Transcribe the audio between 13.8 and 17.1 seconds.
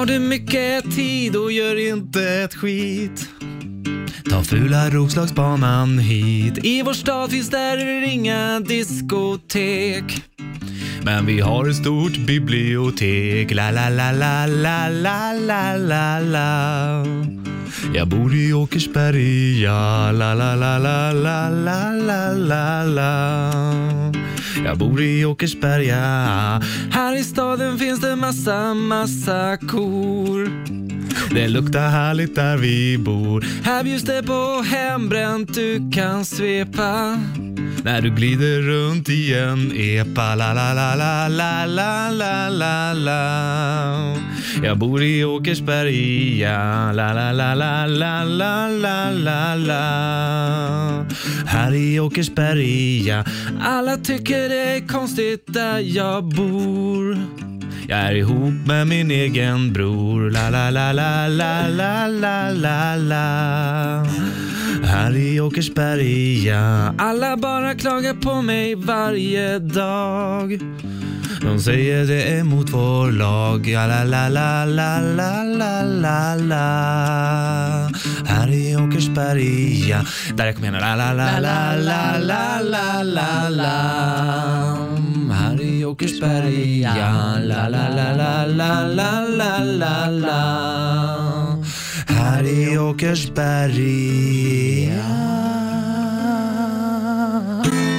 la, la, la, la, la, la, la.